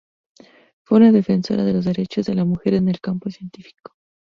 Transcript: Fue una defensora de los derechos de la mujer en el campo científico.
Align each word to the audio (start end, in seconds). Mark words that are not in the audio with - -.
Fue 0.83 0.97
una 0.97 1.11
defensora 1.11 1.63
de 1.63 1.73
los 1.73 1.85
derechos 1.85 2.25
de 2.25 2.33
la 2.33 2.43
mujer 2.43 2.73
en 2.73 2.89
el 2.89 2.99
campo 2.99 3.29
científico. 3.29 3.93